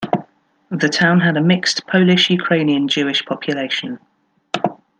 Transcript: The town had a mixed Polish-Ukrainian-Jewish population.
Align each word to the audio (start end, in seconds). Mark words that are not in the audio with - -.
The 0.71 0.89
town 0.89 1.19
had 1.19 1.37
a 1.37 1.41
mixed 1.43 1.85
Polish-Ukrainian-Jewish 1.85 3.23
population. 3.27 3.99